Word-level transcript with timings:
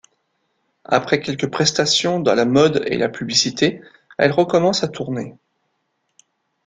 Après 0.83 1.19
quelques 1.21 1.45
prestations 1.51 2.19
dans 2.19 2.33
la 2.33 2.45
mode 2.45 2.81
et 2.87 2.97
la 2.97 3.07
publicité, 3.07 3.81
elle 4.17 4.31
recommence 4.31 4.83
à 4.83 4.87
tourner. 4.87 5.35